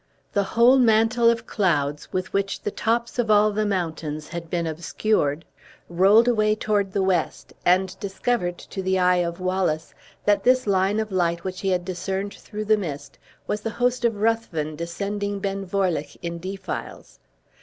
The 0.33 0.41
whole 0.57 0.79
mantle 0.79 1.29
of 1.29 1.45
clouds, 1.45 2.11
with 2.11 2.33
which 2.33 2.63
the 2.63 2.71
tops 2.71 3.19
of 3.19 3.29
all 3.29 3.51
the 3.51 3.67
mountains 3.67 4.29
had 4.29 4.49
been 4.49 4.65
obscured, 4.65 5.45
rolled 5.89 6.27
away 6.27 6.55
toward 6.55 6.91
the 6.91 7.03
west, 7.03 7.53
and 7.67 7.95
discovered 7.99 8.57
to 8.57 8.81
the 8.81 8.97
eye 8.97 9.17
of 9.17 9.39
Wallace 9.39 9.93
that 10.25 10.43
this 10.43 10.65
line 10.65 10.99
of 10.99 11.11
light 11.11 11.43
which 11.43 11.59
he 11.59 11.69
had 11.69 11.85
discerned 11.85 12.33
through 12.33 12.65
the 12.65 12.77
mist, 12.77 13.19
was 13.45 13.61
the 13.61 13.69
host 13.69 14.03
of 14.03 14.15
Ruthven 14.15 14.75
descending 14.75 15.37
Ben 15.37 15.63
Vorlich 15.67 16.17
in 16.23 16.39
defiles. 16.39 17.19